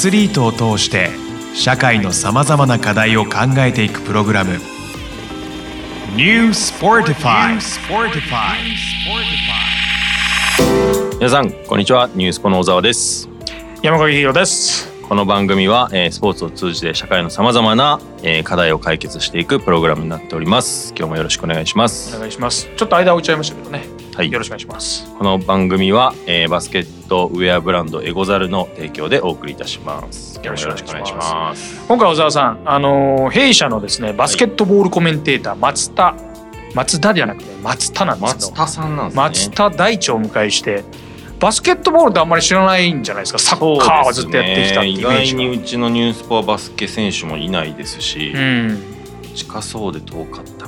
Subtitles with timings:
[0.00, 1.10] スリートを通して
[1.54, 4.52] 社会のさまざまな課題を考えていくプログラム。
[6.16, 7.60] New Sportify
[11.18, 12.08] 皆さんこんにちは。
[12.14, 13.28] ニュースポの小沢です。
[13.82, 14.90] 山上宏です。
[15.06, 20.94] この番組は、えースポーツを通じて社会のさまざまな、えー課題を解決していくプログラムになっております。
[20.96, 22.70] 今日もよろしくお願いしまおす願いします。
[22.74, 24.30] ちょっと間置いちゃいましたけどねはい。
[24.30, 25.10] よろしくお願いします。
[25.16, 30.38] この番組は、えーバスケットウェアブランドエゴザルの提供でお送りいたします。
[30.44, 31.80] よろしくお願いします。
[31.88, 36.14] 今回小沢さんあのー弊社のですねバスケットボールコメンテーター松田
[36.74, 39.22] 松田ではなくて松田なんです松田さんなんですね。
[39.22, 40.84] 松田大地をお迎えして
[41.38, 43.38] バスケットボールってあんまり知らないんじゃないですか？
[43.38, 45.14] サッカーはずっとやってきたってイメージが。
[45.22, 48.82] 意外にうちのニュースポはバスケ選手もいないですし、うん。
[49.34, 50.59] 近そうで遠かった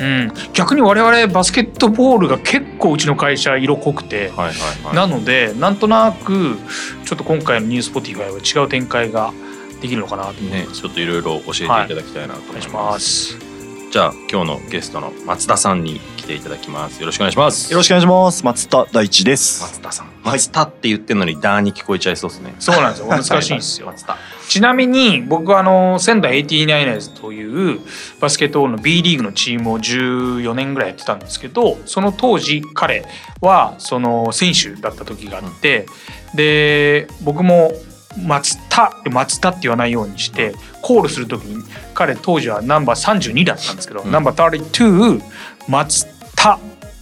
[0.00, 6.58] うん、逆に我々バスケットボールが結構うちの会社色濃くて、はいはいはいなのでなんとなく
[7.04, 9.32] ちょっと今回のニュースポティファイは違う展開が
[9.80, 10.80] できるのかなとねます。
[10.80, 12.82] ちょっといろいろ教えていただきたいなと思いお願いしま。
[12.84, 13.52] ますす。
[13.92, 16.98] じゃあ今日のゲストの松田さんに来ていただきます。
[17.00, 17.70] よろしくお願いします。
[17.70, 18.44] よろしくお願いします。
[18.44, 19.62] 松田大地です。
[19.62, 20.06] 松田さん。
[20.24, 22.54] 松田って言ってんのにダーに聞こえちゃいそうですね。
[22.58, 23.06] そうなんですよ。
[23.08, 23.88] 難しいんですよ。
[23.92, 24.16] 松田。
[24.52, 27.80] ちなみに僕はあの仙台 89ers という
[28.20, 33.06] バスケットボールの B リーグのチームを14年ぐらいやってたんですけどその当時彼
[33.40, 35.86] はその選手だった時があって、
[36.34, 37.72] で僕も
[38.26, 44.12] 松田松田って言わないようにしてコールする時に彼当時はナンバー32だったんですけど、うん。
[44.12, 45.22] ナンバー32
[45.66, 46.11] 松田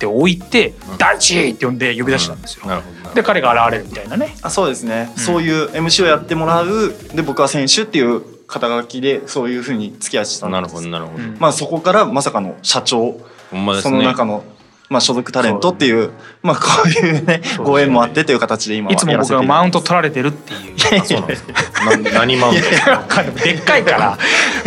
[0.00, 2.66] って置いてうん「大地!」って呼んで呼び出したんですよ。
[2.66, 3.14] なるほどなるほど。
[3.16, 4.34] で彼が現れるみたいなね。
[4.40, 10.60] あ、そうですね、うんそういう MC をやってもらう、で僕は選手っていう肩書きでそういうふうに付き合いしてたんです。
[10.62, 11.22] なるほどなるほど。
[11.22, 13.20] うんまあそこからまさかの社長、
[13.52, 13.60] ね。
[13.84, 14.44] の中の
[14.90, 16.10] まあ所属タレントっていう
[16.42, 20.74] まあこういうねそうご縁もあってという形で今はいつも僕がマウント取られてるっていう。
[21.00, 21.52] あそうなんですか。
[21.96, 23.44] な何マウント？
[23.44, 24.18] でっかいから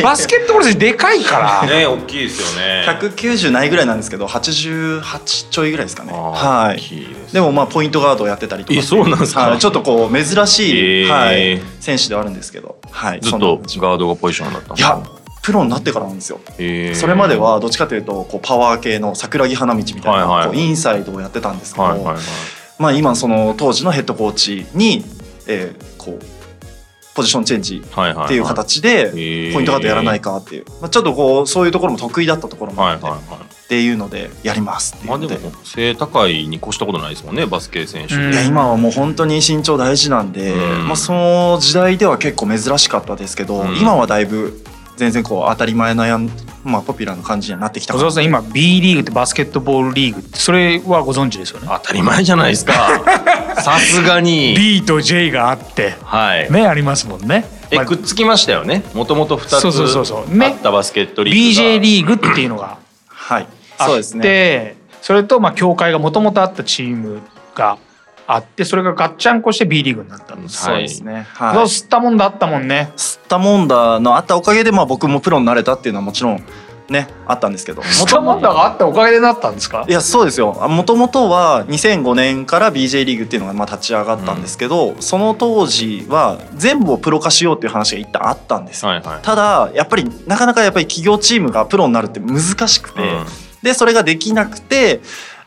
[0.02, 1.66] バスケットボール選手でかいからか。
[1.72, 2.86] ね大きいですよね。
[2.88, 6.14] 190ないぐらいなんですけど、88ちょいぐらいですかね。
[6.14, 6.81] はい。
[7.34, 9.50] でもまあポイントガードをやってたりとかえそうなんですか？
[9.50, 15.22] はい、ちょっとこう珍しい、はい、選手ではあるんですけど、はい、ずっとガードがポジションだったんですかいや。
[15.44, 16.40] プロになってからなんですよ。
[16.58, 22.18] へーそれまではどっちかというとこうパワー系の桜木花道みたいな、はいはいこうインサイドをやってたんですけど、はいはいはい。
[22.80, 25.03] まあ今その当時のヘッドコーチに、
[25.48, 26.20] えーこう
[27.16, 27.84] ポジションチェンジ。
[27.86, 33.40] っていう形でーポイントガードやらないかっていう、まあ、ちょっとこうそういうところも得意だったところもあって、はいはいはい。
[33.40, 35.28] っていうのでやりますっていうので。
[35.28, 44.64] まあでも背高いに越したことないですもんねバスケ選手で、うんいや今はもう本当に身長大事なんで、うんまあ、その時代では結構珍しかったですけど、うん今はだいぶ
[44.96, 46.30] 全然こう当たり前なやん、
[46.64, 47.94] まあ、ポピュラーな感じにはなってきた。
[47.94, 51.68] 小沢さん今 B リーグってバスケットボールリーグってそれはご存知ですよね？
[51.70, 52.74] 当たり前じゃないですか。
[53.62, 54.53] さすがに。
[54.56, 58.84] B と J があってはい、ねありますもんね、え、まあくっつきましたよね？
[58.94, 60.38] もともと2つそうそうそうそう。
[60.38, 61.70] ねあったバスケットリーグが。
[61.70, 62.78] BJ リーグっていうのが
[63.08, 63.48] はい。
[63.78, 64.22] あっそうですね。
[64.22, 67.22] てそれとまあ協会がもともとあったチーム
[67.56, 67.78] が
[68.25, 71.28] あってそれがガッチャンコして B リーグになったんです、そうですね。
[71.34, 71.57] はい。
[71.66, 72.91] 吸ったもんだあったもんね。
[72.95, 76.44] 吸ったもんだのあったおかげでまあ僕もプロになれたっていうのはもちろん
[76.89, 77.81] ねあったんですけど。
[77.84, 79.85] 吸ったもんだがあったおかげでなったんですか？
[79.88, 80.53] いやそうですよ。
[80.53, 88.91] もともとは2005年から BJ リーグっていうのがまあ立ち上がったんですけど、その当時は全部をプロ化しようっていう話が一旦あったんですよ。
[88.91, 89.19] はいはい。
[89.22, 93.25] ただやっぱりなかなかやっぱり企業チームがプロになるって難しくて、うん。
[93.63, 95.00] でそれができなくて、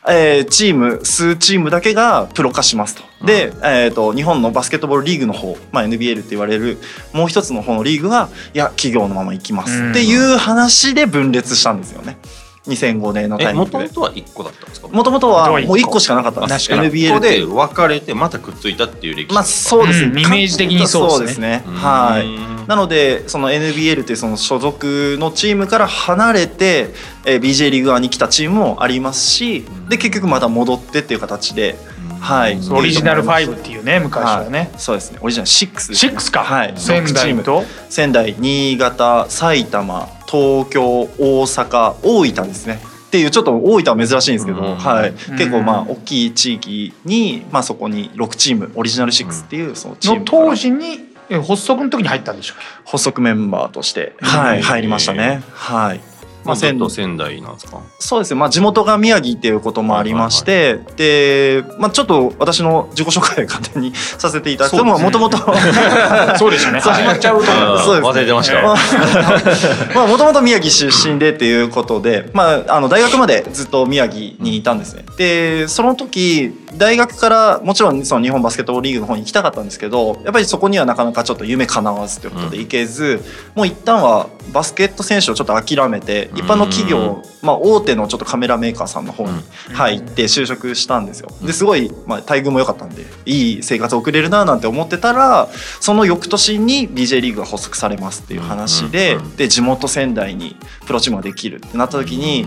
[0.09, 3.03] えーチーム数チームだけがプロ化しますと。
[3.25, 6.77] で、えー、と日本のバスケットボールリーグの方、まあ、NBL って言われる
[7.13, 12.17] もう一つの方のリーグはいや企業のまま行きますっていう話で分裂したんですよね
[12.67, 13.71] 2005年のタイミングで。
[13.71, 14.87] ともとは1個だったんですか？
[14.87, 16.71] もともとはもう1個しかなかったんです。
[16.71, 19.33] NBL ここでで分かれてまたくっついたっていう歴史。
[19.33, 20.19] まあそうですね、うん。
[20.19, 21.63] イメージ的にそうですね。
[21.65, 21.77] そうですね。
[21.79, 22.67] はい。
[22.67, 26.89] なのでその NBL っていうその所属のチームから離れて、
[27.25, 31.77] えー BJ リーグ側に来たチームもありますしで結局また戻ってっていう形で、
[32.19, 32.59] はい。
[32.71, 35.19] オリジナル5っていうね昔はね、はいそうですね。
[35.21, 36.11] オリジナル6ですね。
[36.11, 37.43] 6か、はい、仙6チーム。
[37.43, 37.63] 台と？
[37.89, 42.79] 仙台新潟埼玉東京大阪大分ですね。
[43.07, 50.43] っていうちょっと大分は珍しいんですけど、うんはい、結構まあうん大きい地域に、まあ、そこに6チームオリジナル6っていうそのチーのムから。
[50.49, 54.27] 当時にえ発足の時に入ったんでしょう発足メンバーとして、うん。
[54.27, 55.41] はい、入りましたね。
[55.53, 56.01] はい。
[56.47, 57.79] まあ、仙と仙台なんですか？
[57.99, 65.37] そうですね、まあ、地元が宮城っていうこともありまして、で、まあ、ちょっと私の自己紹介簡単にさせていただくともともと
[66.37, 66.79] そうでしたね。
[66.79, 68.09] 始まっちゃうと思うあーそうですね。
[68.09, 68.61] 忘れてました、
[69.95, 75.03] まあもともと宮城出身でっていうことで、まあ、あの大学までずっと宮城にいたんですね。
[75.17, 83.21] でその時大学からもちろんその日本バスケットボールリーグの方に行きたかったんですけどやっぱりそこにはなかなかちょっと夢叶わずということで行けず、
[83.55, 89.41] もう一旦はバスケット選手をちょっと諦めて一般の企業、まあ、大手のちょっとカメラメーカーさんの方に
[89.73, 91.29] 入って就職したんですよ。
[91.41, 95.47] ですごい、まあ、待遇も良かったんでいい生活を送れるななんて思ってたら
[95.79, 99.35] その翌年に BJ リーグが発足されますっていう話で、うんうんうん。
[99.37, 100.55] で地元仙台に
[100.85, 102.45] プロチームができるってなった時に、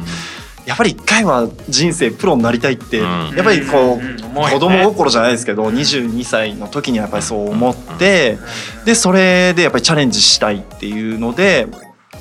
[0.66, 3.30] やっぱり一回は人生プロになりたいって、うん。
[3.34, 8.38] やっぱりこう、子供心じゃないですけど22歳の時にはやっぱりそう思って、
[8.84, 11.66] でそれでやっぱりチャレンジしたいっていうので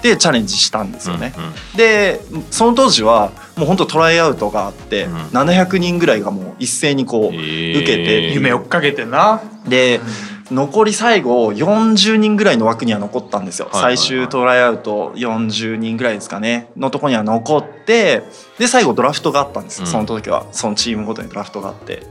[0.02, 1.34] でチャレンジしたんですよね。
[1.38, 1.54] うんうん。
[1.76, 2.22] で
[2.52, 5.16] その当時はもう本当トライアウトがあって、うん。
[5.28, 7.78] 700人ぐらいがもう一斉にこう、えー。
[7.78, 8.34] 受けて。
[8.34, 9.42] 夢追っかけてな。
[9.68, 10.00] で
[10.52, 13.98] 残り最後40人ぐらいの枠には残ったんですよ、はいはいはい。
[13.98, 16.70] 最終トライアウト40人ぐらいですかね。
[16.76, 18.24] のとこには残って
[18.58, 19.92] で最後ドラフトがあったんですよ、うん。
[19.92, 20.46] その時は。
[20.52, 22.04] そのチームごとにドラフトがあって。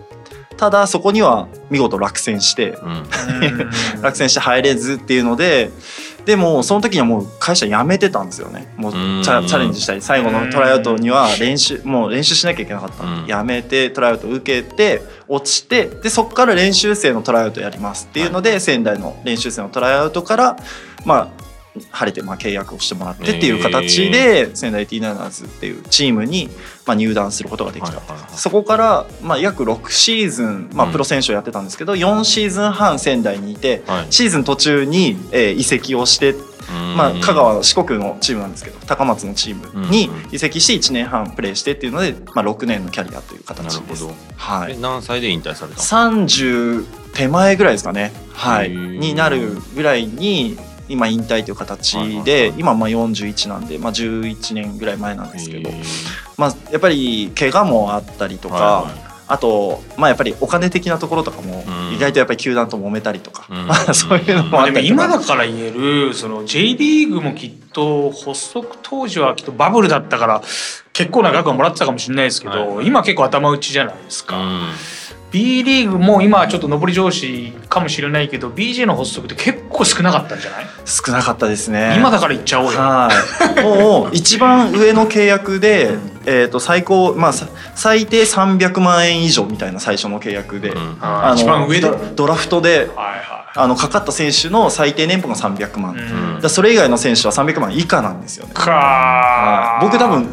[0.57, 2.71] ただそこには見事落選して。
[2.83, 4.03] うん。
[4.03, 5.71] 落選して入れずっていうので
[6.25, 8.73] でもその時にはもう会社辞めてたんですよね。
[8.77, 9.21] もうチうん。
[9.23, 13.05] ャレンジしたり最後のトライアウトには練習もう練習しなきゃいけなかった。
[13.05, 13.41] んでうん。
[13.41, 20.57] 辞めてトライアウト受けて落ちてでそこから練習生のトライアウトやりますっていうので仙台の練習生のトライアウトから
[21.07, 21.48] まあ
[21.91, 26.49] 晴れてまあ契約をしてもらってっていう形で仙台 T9ers っていうチームに
[26.87, 28.01] まあ入団することができた。
[28.31, 34.07] そこからまあ約6シーズンまプロ選手をやってたんですけど4シーズン半仙台にいてはい。
[34.11, 36.35] シーズン途中に、えー移籍をして、
[36.97, 44.07] まあ、香川四国のチームなんですけど高松のチームにうん移籍して1年半プレーしてっていうので、まあ、6年のキャリアというな形です。
[44.37, 50.57] はい、え何歳で引退されたの？30手前ぐらいですかね、はい、になるぐらいに
[50.89, 55.71] 今引退という形でい今まあ41なんで、まあ、11年ぐらい前なんですけど
[56.37, 58.95] まあ、やっぱり怪我もあったりとか、
[59.27, 61.95] あと、まあ、やっぱりお金的なところとかもうん。
[61.95, 63.67] 意外とやっぱり球団と揉めたりとか、うん。
[63.67, 70.43] ま あそういうのもまあったり今だから言えるその J リーグもきっと発足当時はきっとバブルだったから
[70.93, 72.87] 結構な額はもらってたかもしれないですけど、はい。
[72.87, 74.63] 今結構頭打ちじゃないですか、うん
[75.31, 81.95] B リーグも今はちょっと上り調子かもしれないけど BJ の発足って結構少なかったんじゃない、少なかったですね。
[81.97, 83.11] 今だから言っちゃおうよ、は
[83.59, 90.99] い、 もう一番上の契約で、えー、と最高、まあ、さ最低300万円以上みたいな最初の契約で、うん。
[91.35, 91.89] 一番上で？
[91.89, 96.41] ドドラフトではいはあのかかった選手の最低年俸が300万、うん。
[96.41, 98.53] らそれ以外の選手は300万以下なんですよね。
[98.55, 98.75] かー。
[98.75, 99.85] はい。
[99.85, 100.29] 僕多分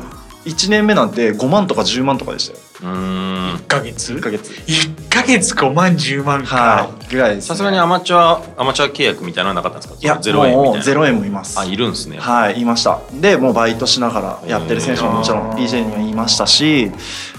[0.45, 2.59] 1年目なんて5万とか10万とかでしたよ。
[2.83, 3.53] うん。
[3.55, 4.51] 1ヶ月？1ヶ月。
[4.51, 9.99] 1ヶ月5万10万か、はいぐらいです、ね、さすがにアマチュアアマチュア契約みたいなのはなかったんですか？
[10.01, 10.71] いやゼロ円みたいな。
[10.71, 11.59] もうゼロ円もいます。
[11.59, 12.17] あいるんですね。
[12.17, 12.99] はい、いました。
[13.13, 16.91] で、もうバイトしながらやってる選手ももちろん BJ にはいましたし、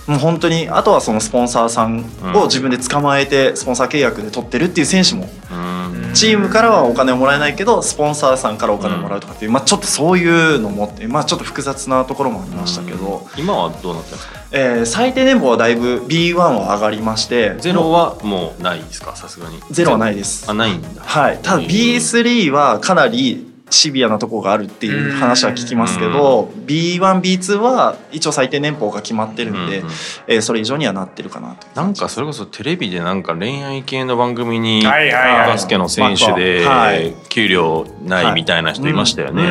[0.06, 2.05] もう本当にあとはそのスポンサーさん
[2.35, 14.47] を自分で捕まえてスポンサー契約で取ってるっていう選手もうんチームからはお金をもらえないけどスポンサーさんからお金をもらうとかっていう、まあ、ちょっとそういうのもって、まあ、ちょっと複雑なところもありましたけど、今はどうなってるんですか？
[14.53, 19.15] えー最低年俸はだいぶ B1 は上がりましてゼロはもうないですか？
[19.15, 19.61] さすがに。
[19.71, 20.51] ゼロはないです。
[20.51, 20.55] あ。
[20.55, 20.89] ないんだ。
[21.03, 29.87] はい、ただ B3 はかなりシビアなところがあるっていう話は聞きますけど B1B2 は一応最低年俸が決まってるんで、うん。
[29.87, 29.93] うん
[30.29, 31.67] えーそれ以上にはなってるかなと。
[31.75, 35.49] なんかそれこそテレビでなんか恋愛系の番組にはいはいはい。
[35.49, 39.43] バスケの選手で給料ないみたいな人いましたよね、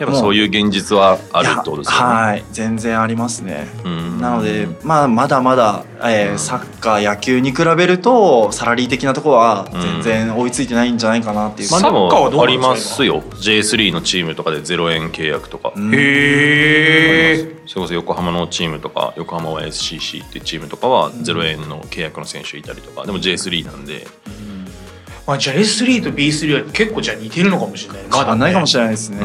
[0.00, 2.14] やっぱそういう現実はあるってことですよね。
[2.14, 3.68] はい全然ありますね。
[3.84, 4.18] うん。
[4.18, 6.38] なので、まあ、まだまだ、えーうん。
[6.38, 13.20] サッカー野球に比べるとサラリー的なところは全然追いついてないんじゃないかなっていう、まあでサッカーはどもありうなんですかますよ。
[13.20, 15.94] J3 のチームとかで0円契約とか、うん。
[15.94, 23.04] へえそれこそ横浜のチームとか横浜 YSCC っていうチームとかは0円の契約の選手いたりとか。
[23.04, 24.49] でも J3 なんでま
[25.34, 28.02] あじゃあ S3 と B3 は結構じゃあ似てるのかもしれない。
[28.10, 29.18] 変わんないかもしれれないですね。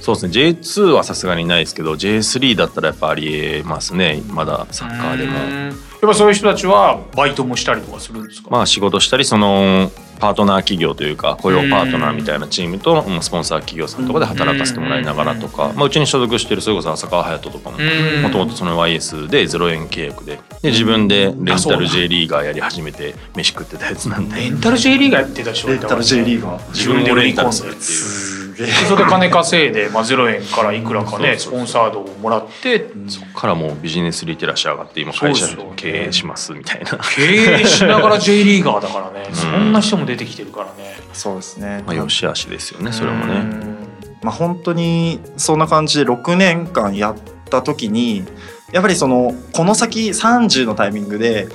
[0.00, 0.32] そうですね。
[0.32, 4.22] J2 はさすがにないですけど J3 だったらやっぱありえますね。
[4.28, 5.87] まだサッカーでも。
[6.00, 13.22] やっぱそういう人たちはバイトもしたりとかするんですか、まあ仕事したりそのパートナー企業というか雇用パートナーみたいなチームとうん。
[13.22, 18.22] スポンサー企業さんとかで働かせてもらいながらとか、まあ、うちに所属してるそれこそ浅川隼人とかもうん。
[18.22, 24.36] もともとその YS で0円契約でで自分でレンタル J リーガーやり始めて飯食ってたやつなんで。
[24.36, 26.68] レンタル J リーガーやってた人レンタル J リーガー。
[26.70, 35.46] 自分でレンタルするっていうそれで金稼いで、まあ、0円からいくらかねスポンサードをもらってそこからもうビジネスリテラシー上がって今会社
[35.76, 39.28] 経営しますみたいな、経営しながら J リーガーだからね。
[39.30, 39.34] ん。
[39.34, 40.96] そんな人も出てきてるからね。
[41.12, 41.82] そうですね。
[41.86, 43.34] まあ、良し悪しですよねそれもね。
[43.34, 43.78] うん。
[44.22, 47.16] まあ、本当にそんな感じで6年間やっ
[47.50, 48.24] た時に
[48.72, 51.48] やっぱりそのこの先30のタイミングで、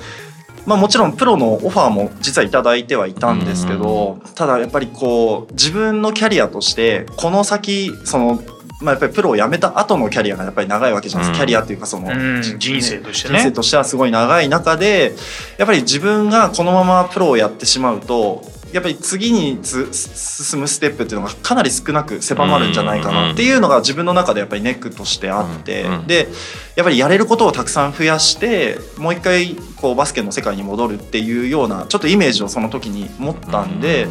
[0.66, 8.42] まあ、もちろんプロのオファーも実はいただいてはいたんですけどただやっぱりこう自分のキャリアとしてこの先その、
[8.80, 11.48] まあ、やっぱりプロを辞めた後のキャリアがやっぱり長いわけじゃないですか、うん。
[11.48, 12.42] キャリアっていうかその、うん。
[12.42, 13.52] 人生として人生ね。
[13.52, 15.14] としてはすごい長い中で
[15.58, 18.42] やっぱり自分がこのままプロをやってしまうと
[18.74, 26.26] やっぱり次につ進むステップっていうのがかなり少なく狭まるんじゃないかなっていうのが自分の中でやっぱりネックとしてあってうんうんで
[26.74, 34.08] やっぱりやれることをたくさん増やしてもう一回こうバスケの世界に戻るっていうようなちょっとイメージをその時に持ったんで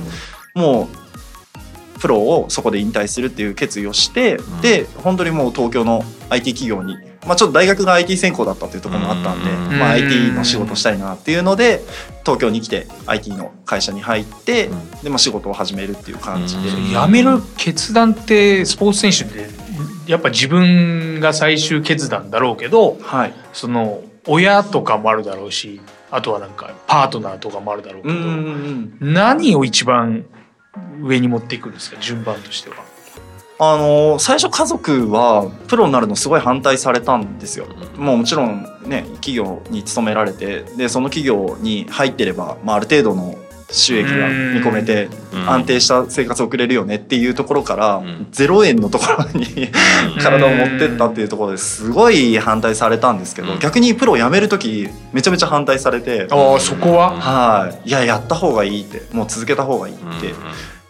[0.56, 4.62] もうプロをそこで引退するっていう決意をして、ん。
[4.62, 9.80] で本当にもう東京の IT 企業に、まあ、ちょっと大学が IT 専攻だったっていうところもあったんで、うん。
[9.80, 11.82] まあ、うん IT の仕事したいなっていうので
[12.24, 14.90] 東京に来て IT の会社に入って、うん。
[15.04, 16.90] でまあ、仕事を始めるっていう感じで、うん。
[16.90, 19.50] 辞める決断ってスポーツ選手って
[20.08, 23.34] やっぱ自分が最終決断だろうけどはい。
[23.54, 28.16] その親とかもあるだろうしあとはなんかパートナーとかもあるだろうけど、
[29.00, 30.26] 何を一番
[31.02, 32.93] 上に持っていくんですか順番としては？
[33.60, 37.68] あの最初家族はプロになるのすごい反対されたんですよ。
[37.98, 43.36] もうもちろんね企業に勤められてでその企業に入ってれば、まあ、ある程度の
[43.72, 45.50] 収益が見込めてうん。
[45.50, 48.28] 安定した生活を送れるよねっていうところから、ん。
[48.32, 49.46] 0円のところに
[50.22, 53.60] 体を持ってったっていうところですごい反対されたんですけど、うん。
[53.60, 57.12] 逆にプロを辞める時めちゃめちゃ反対されて、ああそこは？
[57.20, 60.34] はい、いややった方がいいってもう続けた方がいいって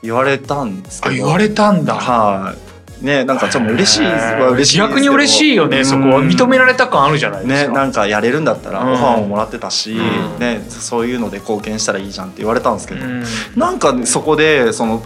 [0.04, 1.96] 言われたんですけど、あ言われたんだ。
[1.96, 2.54] は
[3.02, 6.18] い、ねなんかちょっと嬉しいは嬉しい逆に嬉しいよねそこは。
[6.18, 7.74] うん認められた感あるじゃないですね、か。
[7.74, 8.94] なんかやれるんだったらうん。
[8.94, 10.40] オファーももらってたし、うん。
[10.40, 13.24] ね、そういうので貢献したらいいじゃんって言われたんですけど、うん。
[13.56, 15.02] なんかそこでその、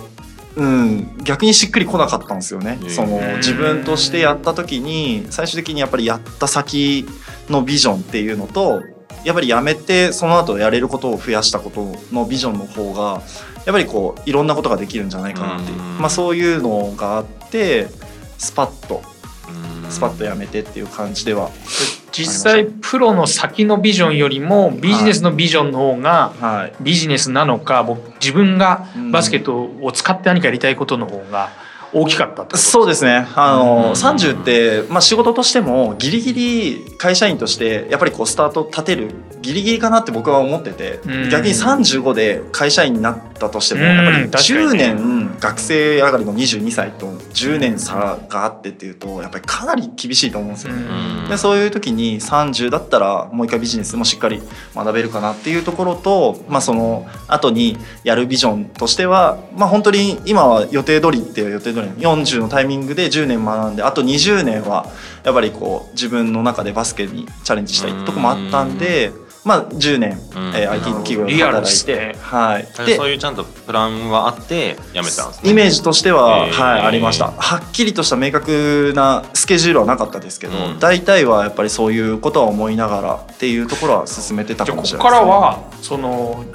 [0.56, 2.80] うん、逆にしっくりこなかったんですよね。
[2.82, 7.06] うんその自分としてやった時に最終的にやっぱりやった先
[7.50, 8.82] のビジョンっていうのと
[9.27, 13.22] やっぱりやめてその後やれることを増やしたことのビジョンの方が
[13.65, 15.98] やっぱりこういろんなことができるんじゃないかなっていう、うん。
[15.98, 17.88] まあ、そういうのがあって
[18.38, 19.01] スパッと
[19.89, 21.50] スパッとやめてっていう感じでは、
[22.12, 31.50] 実際プロの先のビジョンよりもビジネスのビジョンの方がはい、ビジネスなのか僕自分がバスケットを使って何かやりたいことの方が
[31.94, 33.27] 大きかったってそうですね。
[33.36, 33.91] あの、うん。
[33.91, 41.29] 30って、まあ、仕事としてもギリギリ会社員としてやっぱりこうスタート立てるギリギリかなって僕は思ってて、うん。
[41.29, 50.82] 逆に35で会社員になったとしても、うんやっぱり確かに10ね年学生上がりの22歳と10年差があってっていうとやっぱりかなり厳しいと思うんですよね。
[50.82, 54.41] うんでそういう時に30だったらもう一回ビジネスもしっかり
[54.74, 64.88] 学べるかなっていうところと、まあ、その後にやるビジョンとしては、まあ、本当に今は予定通りっていう予定通り40のタイミングで10年学んであと20年は
[65.24, 69.12] やっぱりこう自分の中でバスケにチャレンジしたいとこもあったんで。
[69.48, 70.48] まあ、10年、うん。
[70.56, 75.50] えー IT の企業で働いて、はい、でそういうちゃんとプランはあって辞めたんですね。
[75.50, 76.54] イメージとしては、えー。
[76.54, 77.32] はい、ありました。
[77.32, 80.80] はっきりとした明確なスケジュールはなかったですけど、うん。
[80.80, 86.46] 大体はやっぱりそういうことは思いながらっていうところは進めてたじゃあここかもしれないです、ね、からはその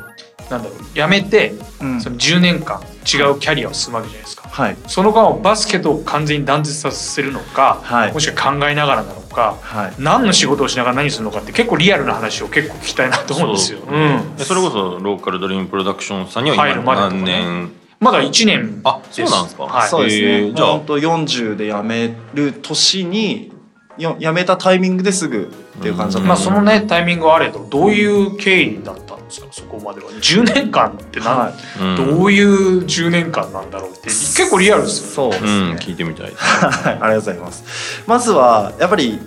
[0.51, 2.01] なんだろうやめてうん。
[2.01, 4.49] その10年間違うキャリアを進むわけじゃないですか。
[4.49, 4.77] はい。
[4.87, 8.13] その間をバスケと完全に断絶させるのか、はい。
[8.13, 9.95] もしくは考えながらなのかはい。
[9.99, 13.81] 何の仕事をしながら何するのかって結構リアルな話を結構聞きたいなと思うんですよ。
[13.81, 17.73] そううん、でそれこそローカルドリームプロダクションさんには入るま今何年？
[17.99, 19.63] まだ1年あそうなんですか。
[19.65, 19.89] はい。
[19.89, 20.69] そうですね、えーじゃあ。
[20.73, 23.53] 本当40で辞める年に
[23.99, 26.29] よ辞めたタイミングですぐっていう感じだった。
[26.29, 29.47] まあそのねタイミングはあれどどういう経緯だったんですか？
[29.51, 30.11] そこまでは。
[30.11, 31.81] 10年間って何、はい。
[31.81, 35.13] うんどういう10年間なんだろうって結構リアルですよね。
[35.15, 36.33] そうですね、うん聞いてみたい。
[36.35, 37.65] はい、 ありがとうございます。
[38.07, 39.19] まずはやっぱり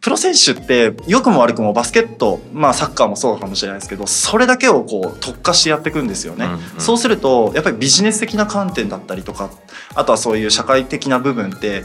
[0.00, 6.44] プロ選手って良くも悪くもバスケット、まあ、サッカーもそうかもしれないですけどそれだけをこう特化してやっていくんですよね。
[6.44, 6.60] うんうん。
[6.78, 9.50] そうするとやっぱりビジネス的な観点だったりとか
[9.96, 11.84] あとはそういう社会的な部分って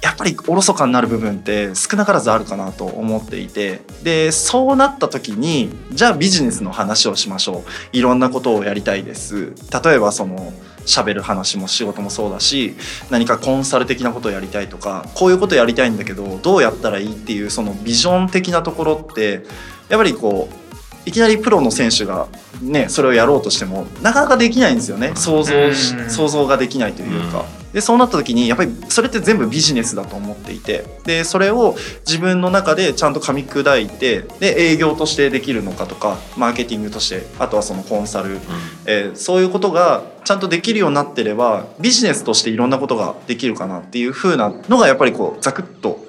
[0.00, 3.80] やっぱりおろそかになる部分って少なからずあるかなと思っていて。
[4.02, 7.96] でそうなった時にじゃあビジネスの話をしましょう。
[7.96, 9.52] いろんなことをやりたいです。
[9.84, 10.52] 例えばその
[10.86, 12.74] 喋る話も仕事もそうだし
[13.10, 19.44] 何かコンサル的なことをやりたいとかこういうことやりたいんだけどどうやったらいいっていうそのビジョン的なところって
[19.90, 22.28] やっぱりこういきなりプロの選手が
[22.62, 25.12] ねそれをやろうとしてもなかなかできないんですよね。
[25.14, 25.52] 想像
[26.08, 27.44] 想像ができないというか。
[27.72, 38.38] でそうなった時にやっぱりそれって全部ビジネスだと思っていてでそれを自分の中でちゃんと噛み砕いてで営業としてできるのかとかマーケティングとしてあとはそのコンサル、
[38.86, 46.07] えーそういうことがちゃんとできるようになってればビジネスとしていろんなことができるかなっていう風なのがやっぱりこうザクッと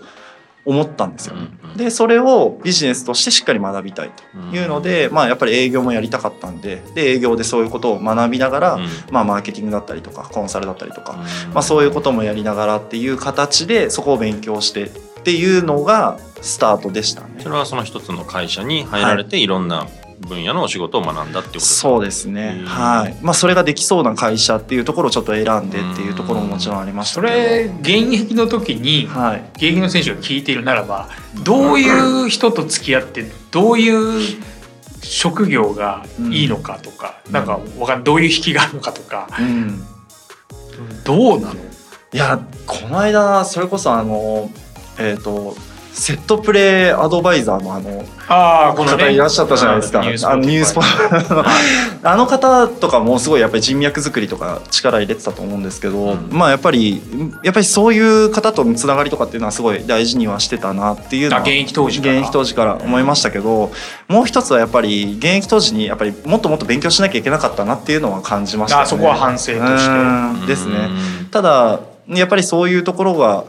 [0.70, 1.36] 思ったんですよ。
[1.36, 1.48] ね。
[1.76, 8.88] でそれをビジネスとしてしっかり学びたいというので、まあやっぱり営業もやりたかったんでで営業でそういうことを学びながら、うん。
[9.12, 11.14] まあマーケティングだったりとかコンサルだったりとか、
[11.54, 14.90] まあそういうこともやりながらっていう形でそこを勉強してっ
[15.24, 17.30] ていうのがスタートでしたね。
[17.40, 17.50] そ。
[17.50, 19.88] れはその一つの会社に入られていろんな
[20.20, 21.82] 分野のお仕事を学んだってことですか？
[21.82, 22.58] そうですね。
[22.62, 23.18] うんはい。
[23.22, 27.34] まあそれができそうな会社っていうところをちょっと選んでっていうところももちろんありましたけど。
[27.34, 29.50] それ現役の時にはい。
[29.54, 31.10] 現役の選手が聞いているならば
[31.44, 34.40] どういう人と付き合ってどういう
[35.02, 39.30] 職業がいいのかとか、なんかわかんどういう引きがあるのかとか。
[39.40, 39.82] うん。
[41.04, 41.56] どうなの？
[42.12, 44.50] いやこの間それこそあの
[44.98, 45.56] えっ、と
[46.00, 49.04] セットプレーアドバイザーのあのああこのね。
[49.04, 50.00] 方いらっしゃったじゃないですか。
[50.00, 50.82] あのニュースポ
[52.04, 56.30] あの方とかもすごいやっぱり人脈作りとか力入れてたと思うんですけど、うん。
[56.32, 57.02] まあやっぱり
[57.44, 62.14] やっぱりそういう方とのつながりとかっていうのはすごい大事にはしてたなっていうのはあ現役当時から。
[62.14, 63.72] 現役当時から思いましたけど、
[64.08, 68.84] もう一つはやっぱり現役当時にやっぱりもっともっと勉強しなきゃいけなかったなっていうのは感じましたよね。
[68.86, 69.92] あそこは反省として。
[69.92, 70.46] うん。
[70.46, 70.90] ですね。
[71.30, 73.44] ただやっぱりそういうところが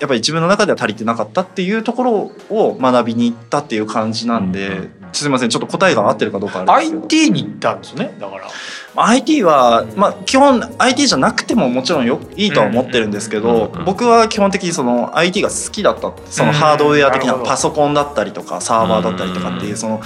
[0.00, 7.02] やっぱり自分の中では足りてなかったっていうところを学びに行ったっていう感じなんで、うんすみませんちょっと答えが合ってるかどうかあれですけど。
[7.02, 8.48] IT に行ったんですねだから
[8.94, 19.76] IT は、まあ、基本 IT じゃなくてももちろんよいいとは思ってるんですけど、うん僕は基本的にその IT が好きだったそのハードウェア的なパソコンだったりとかサーバーだったりとかっていううん。
[19.76, 20.00] その。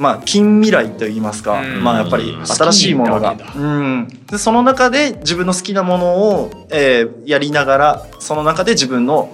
[0.00, 1.84] まあ、近未来といいますか、うん。
[1.84, 3.36] まあ、やっぱり新しいものが。
[3.54, 9.30] うん、でその中で自分の好きなものを、えーやりながらその中で自分の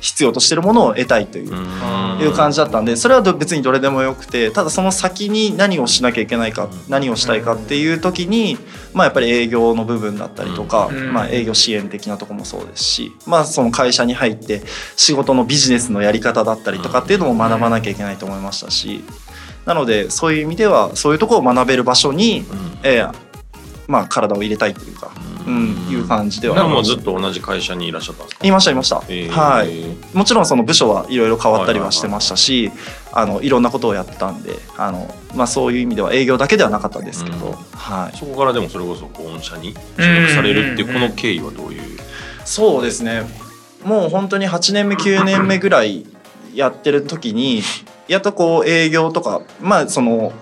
[0.00, 1.52] 必要としてるものを得たいという,、
[2.22, 8.58] いう感じだったんでそれはど別にどれでもよくてただその先に何をしなきゃいけないか何をしたいかっていう時に、
[8.92, 11.12] まあ、やっぱり営業の部分だったりとか、うん。
[11.12, 14.62] まあ、営業支援的なとこもそうですし、まあ、その会社に入って
[14.96, 19.02] 仕事のビジネスのやり方だったりとかっていうのも学ばなきゃいけないと思いましたし
[19.66, 22.44] なのでそういう意味ではそういうところを学べる場所に、
[22.82, 23.14] えー
[23.88, 25.12] まあ、体を入れたいというか、
[25.46, 26.62] うん、いう感じでは。
[26.64, 28.46] ももうずっと同じ会社にいらっしゃったんですか？
[28.46, 30.16] いましたいました、えーはい。
[30.16, 32.72] もちろんその部署はいろいろ変わったりはしてましたし、
[33.12, 37.52] あのいろんなことをやってたんであの、まあ、そういう意味では営業だけではなかったですけど、うん。
[37.52, 39.80] はい、そこからでもそれこそ御社に所
[40.22, 41.98] 属されるっていうこの経緯はどういう？
[42.44, 43.22] そうですね。
[43.84, 46.06] もう本当に8年目9年目ぐらい
[46.54, 47.62] やってる時に
[48.08, 50.32] やっとこう営業とかまあその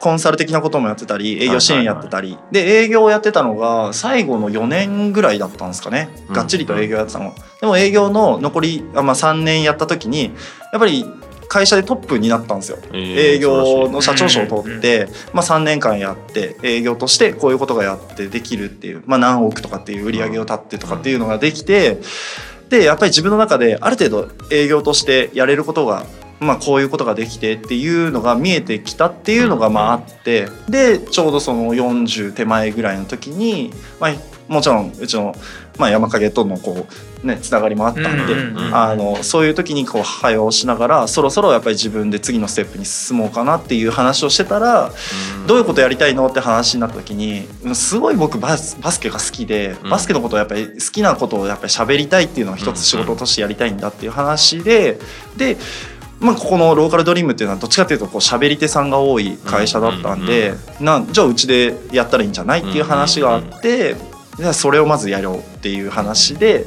[0.00, 6.08] コンサル的なこともやってたり営業支援やってたり、で営業をやってたのが最後の4年ぐらいだったんですかね。
[6.28, 10.32] うんがっちりと営業やってたの、でも営業の残りあ、まあ、3年やった時に
[10.72, 11.06] やっぱり
[11.46, 12.78] 会社でトップになったんですよ。
[12.92, 21.98] 営業の社長賞を取って、まあ、3年間やって営業としてこういうことがやってできるっていう、まあ、何億とかっていう売り上げを立ってとかっていうのができて
[22.70, 26.06] でやっぱり自分の中である程度営業としてやれることが、
[26.42, 34.12] まあ、こういうことができてっていうのが見えてきたっていうのがまああってでちょうどその40手前ぐらいの時に、まあ、
[34.48, 35.34] もちろんうちの、
[35.78, 36.86] まあ、山影とのこ
[37.22, 38.34] う、ね、つながりもあったんで。
[38.74, 44.90] あのそういう時にこう会話をしながらそろそろやっぱり自分で次のステップに進もうかなっていう話をしてたら
[45.46, 54.98] どういうことやりたいのって話になった時にうんすごい僕バスバスケが好きでうんバスケのことをやっぱり好きなことをやっぱり喋りたいっていうのを一つ仕事としてやりたいんだっていう話で
[55.36, 55.58] で
[56.22, 63.96] まあ、ここのローカルドリームっていうのはどっちかっていうとこう喋り手さんが多い会社だったんで、なんじゃあうちでやったらいいんじゃないっていう話があって、
[64.38, 66.64] じゃあそれをまずやろうっていう話で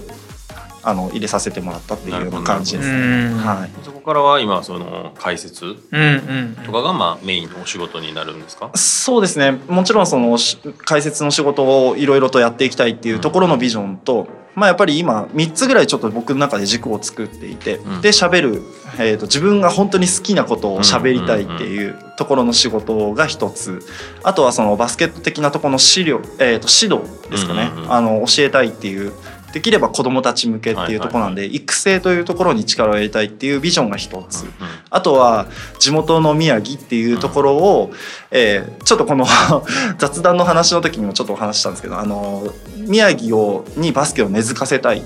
[0.83, 2.95] あの入れさせてもらったっていうような感じですね。
[2.95, 2.99] う
[3.35, 3.71] んはい。
[3.83, 6.57] そこからは今その解説うんうん。
[6.65, 8.69] とかがまあメインのお仕事になるんですか？
[8.75, 9.51] そうですね。
[9.67, 18.01] もちろんそのし解説の仕事をいろいろとやっていきたいっていうところのビジョンと、まあ、やっぱり今3つぐらいちょっと僕の中で軸を作っていて、うん。
[18.01, 18.61] で喋る、
[18.97, 23.81] えー、と自分が本当に好きなことを喋りたいっていうところの仕事が一つ。
[24.23, 29.11] あとはそのバスケット的なところの資料、えー、と指導ですかね、あの教えたいっていう
[29.55, 34.43] できれば子どもたち向けっていうところなんで、育成というところに力を入れたいっていうビジョンが一つ。
[34.89, 35.47] あとは
[35.79, 37.93] 地元の宮城っていうところを、
[38.31, 39.25] えーちょっとこの
[39.97, 45.01] 雑談の話の時にもちょっとお話ししたんですけどあの宮城をにバスケを根付かせたい。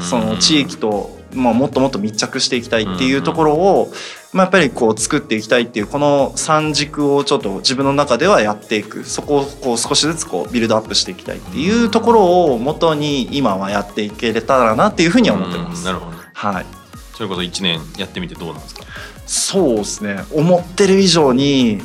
[0.00, 3.92] その地域とまあ、もっともっと密着していきたいっていうところを、
[4.32, 9.04] まあ、やっぱりこう作っていきたいっていうこの三軸をちょっと自分の中ではやっていく。
[9.04, 15.84] そこをこう少しずつこうビルドアップしていきたいっていうところを元に今はやっていけれたらなっていうふうには思ってます。
[15.84, 16.66] なるほどはい。
[17.14, 18.82] それこそ1年やってみてどうなんですか？
[19.26, 20.24] そうですね。
[20.34, 21.80] 思ってる以上に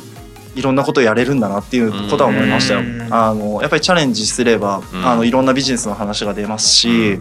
[0.54, 2.80] いろんなことをやれるんだなっていうことは思いましたよ。
[2.80, 2.82] う。
[2.82, 3.08] ん。
[3.12, 5.06] あのやっぱりチャレンジすれば、うん。
[5.06, 7.20] あのいろんなビジネスの話が出ますし、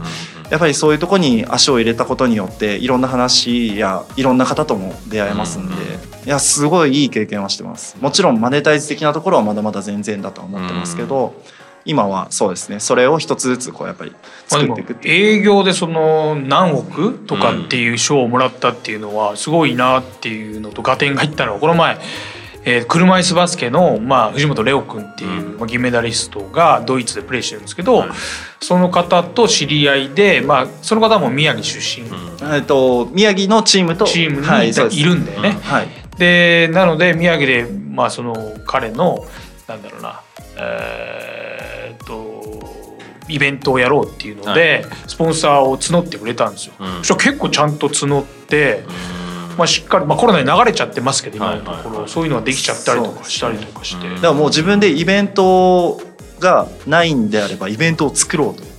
[0.49, 6.27] やっぱりそういうとこに足を入れたことによっていろんな話やいろんな方とも出会えますんで、うん。
[6.27, 7.97] いやすごいいい経験はしてます。
[8.01, 11.33] もちろんマネタイズ的なところはまだまだ全然だとは思ってますけど、
[11.85, 12.79] 今はそうですね。
[12.79, 14.13] それを一つずつこうやっぱり
[14.47, 15.39] 作っていくっていう。
[15.39, 21.97] 営業でその何億とかっていう賞をもらったっていうのはすごいなっていうのと合点がいったのはこの前、
[22.63, 28.09] えー車椅子バスケの、まあ、藤本レオ君っていう、まあ、銀メダリストがドイツでプレーしてるんですけど、はい。
[28.61, 32.53] その方と知り合いで、まあ、その方も宮城出身、うん。
[32.53, 35.57] えっと宮城のチームとチームにはいるんだよね。
[35.63, 35.87] はい。
[36.17, 39.25] でなので宮城で、まあ、その彼の
[39.67, 40.21] なんだろうな
[40.57, 42.41] えーっと
[43.27, 46.73] イベントをやろうっていうので、スポンサーを募ってくれたんですよ。
[46.79, 46.97] うん。
[46.97, 48.83] そしたら結構ちゃんと募って、
[49.57, 54.07] まあ、しっかり、まあ、コロナに流れちゃってますけど今のところ、そういうのができちゃったりとかしたりとかして。
[54.07, 56.01] うんだからもう自分でイベント
[56.39, 58.70] がないんであればイベントを作ろうと。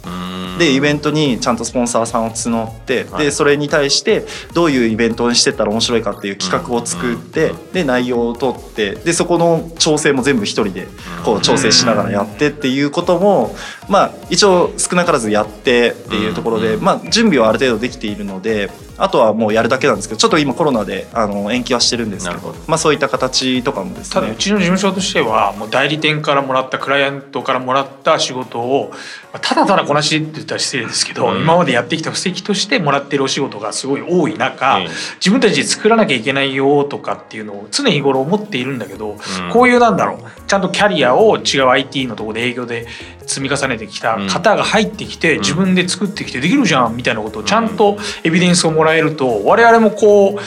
[0.58, 3.24] でイベントにちゃんとスポンサーさんを募って、はい。
[3.24, 7.72] でそれに対してどういうイベントにしてったら面白いかっていう企画を作って、うん。
[7.72, 10.86] で内容を取ってでそこの調整も全部一人で
[11.24, 13.54] こう調整しながらやってっていうことも、
[13.88, 16.84] まあ一応少なからずやってっていうところで、うん。
[16.84, 22.54] まあ準備はある程度できているのであとはもうやるだけなんですけどちょっと今コロナであの延期はしてるんですけど。
[22.66, 24.14] まあ、そういった形とかもですね。
[24.14, 28.90] ただうちの事務所としてはもう代理店からもらったクライアントからもらった仕事を
[29.32, 31.42] まあただただこなしって言ったら失礼ですけど、うん。
[31.42, 39.18] 今までやってきた布石としてもらってるお仕事がすごい多い中、ええ自分たちで作らなきゃいけないよとかっていうのを常日頃思っているんだけど、うん。
[39.52, 40.40] こういうなんだろう。
[40.46, 42.86] ちゃんとキャリアを違う IT のところで営業で
[43.26, 45.40] 積み重ねてきた方が入ってきて、ん。
[45.40, 50.40] 自分で作ってきてできるじゃんみたいなことをちゃんとエビデンスをもらえると我々もこ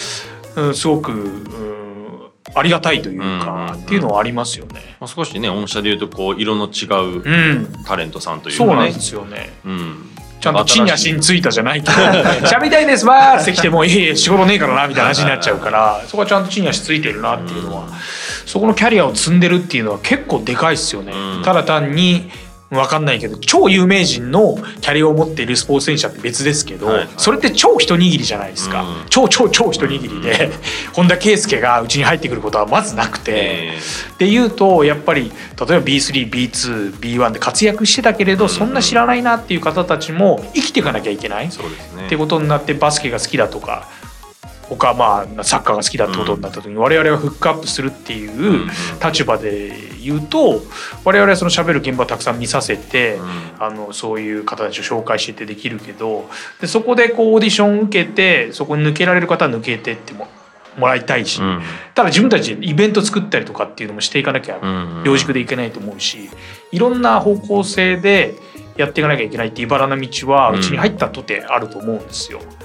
[0.56, 1.75] う、うん、すごく、うん
[2.56, 4.96] ありがたいというか、うんっていうのはありますよね。
[5.00, 9.54] まあ、少しね御社でいうとこう色の違ううん、タレントさんというそうなんかねですよね。
[9.66, 10.10] うん。
[10.40, 11.94] ちゃんと地に足についたじゃないけど
[12.48, 13.06] 喋りたいです。
[13.06, 17.88] わーって来てもいえいえ仕事ねえからなみたいな話になっちゃうから そこはちゃんと地に足ついてるなっていうのは
[18.46, 21.14] そこのキャリアを積んでるっていうのは結構でかいっすよね。
[21.14, 21.44] うん。
[21.44, 22.30] ただ単に
[22.70, 26.98] 分かんないけど超有名人のキャリアを持っているスポーツ選手って別ですけど、はい。
[26.98, 29.06] はいそれって超一握りじゃないですか、うん。
[29.10, 30.52] 超超超一握りで
[30.94, 33.32] 本田圭佑がうちに入ってくることはまずなくて。
[33.36, 33.80] え
[34.16, 35.32] っていうとやっぱり
[35.68, 41.48] 例えば B3B2B1 で活躍してたけれどそんな知らないなっていう方たちも生きていかなきゃいけない。
[41.48, 42.06] ーそうですね。
[42.06, 43.88] ってことになってバスケが好きだとか
[44.70, 48.70] 他まあサッカーが好きだってことになった時に我々がフックアップするっていう
[49.04, 49.74] 立場で
[50.04, 50.62] 言うと
[51.04, 53.20] 我々はその喋る現場をたくさん見させて
[53.60, 56.30] あのそういう方たちを紹介してってできるけど
[56.62, 60.28] でそこでこうオーディション受けてそこに抜けられる方は抜けてっても
[60.78, 61.62] もらいたいし、うん。
[61.94, 66.30] ただ自分たちでイベント作ったりとかっていうのもしていかなきゃうん両軸でいけないと思うし
[66.72, 68.36] いろんな方向性で
[68.76, 72.40] やっていかなきゃいけないっていう茨の道はうちに入ったとてあると思うんですよ。
[72.40, 72.65] まあ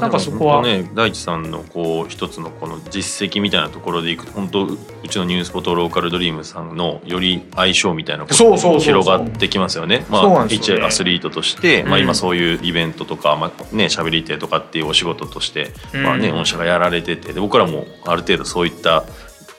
[0.00, 0.62] なんかそこは。
[0.62, 4.78] ね大地さんのこう一つのこの実績みたいなところでいくと本当う
[5.08, 8.80] ちのニュースポトローカルドリームさんのより相性みたいなことそうそうそうそう。
[8.80, 10.04] 広がってきますよね。
[10.08, 10.54] まあね。
[10.54, 12.02] 一アスリートとして、まあうん。
[12.02, 16.02] 今そういうイベントとかまあね喋り手とかっていうお仕事として、うん。
[16.02, 19.04] まあね御社がやられててで僕らもある程度そういった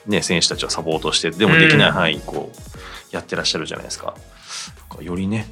[0.06, 4.14] ね選手たちをサポートしてでもできない範囲こうやってらっしゃるじゃないですか。
[4.88, 5.46] かよりね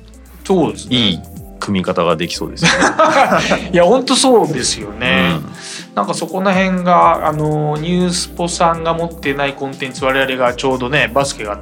[0.44, 0.96] そうですね。
[0.96, 3.70] いい組み方ができそうですよね。
[3.72, 5.56] いや本当そうですよね、うん
[5.96, 11.58] なんかそこら辺があのニュースポさんが持ってないコンテンツ我々がちょうどねバスケが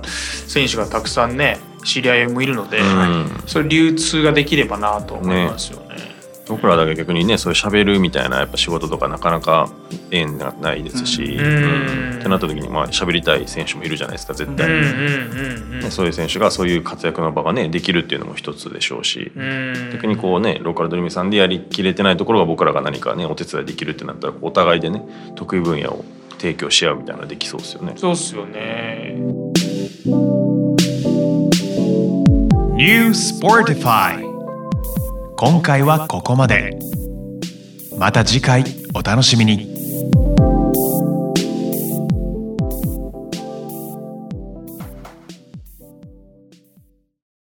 [0.49, 6.14] 選手がたくさんね知り合いもいるので、うんそれ流通ができればなと思いますよね。
[6.47, 9.71] 僕らだけ逆にねそういう喋るみたいなやっぱ仕事とかなかなか
[10.11, 11.41] 縁がないですし、ん。
[11.41, 12.19] うん。
[12.19, 19.33] ってなった時にまあ喋りたい選手もいるじゃないですか絶対に、うんうんうんねそういう選手がそういう活躍の場がねできるっていうのも一つでしょうし、
[19.93, 25.03] 逆にこうねローカルドリームさんでやりきれてないところが僕らが何かねお手伝いできるってなったらお互いでね
[25.35, 26.05] 得意分野を
[26.39, 27.95] 提供し合うみたいなのができそうですよね。
[27.97, 29.15] そうっすよね。
[32.77, 34.34] New Sportify
[35.37, 36.79] 今回はここまで。
[37.99, 39.74] また次回お楽しみに。